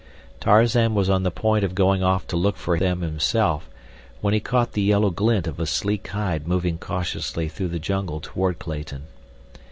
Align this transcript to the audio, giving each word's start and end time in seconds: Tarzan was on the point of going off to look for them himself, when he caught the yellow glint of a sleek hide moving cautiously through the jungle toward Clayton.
Tarzan 0.39 0.95
was 0.95 1.11
on 1.11 1.21
the 1.21 1.29
point 1.29 1.63
of 1.63 1.75
going 1.75 2.01
off 2.01 2.25
to 2.29 2.35
look 2.35 2.57
for 2.57 2.79
them 2.79 3.01
himself, 3.01 3.69
when 4.19 4.33
he 4.33 4.39
caught 4.39 4.71
the 4.71 4.81
yellow 4.81 5.11
glint 5.11 5.45
of 5.45 5.59
a 5.59 5.67
sleek 5.67 6.07
hide 6.07 6.47
moving 6.47 6.79
cautiously 6.79 7.47
through 7.47 7.67
the 7.67 7.77
jungle 7.77 8.19
toward 8.19 8.57
Clayton. 8.57 9.03